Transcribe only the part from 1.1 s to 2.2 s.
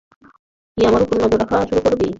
নজর রাখা শুরু করবি?